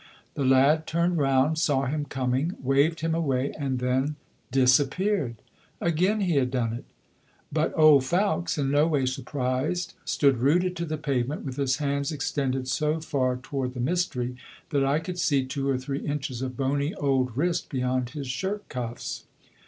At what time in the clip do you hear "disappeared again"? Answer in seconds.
4.51-6.21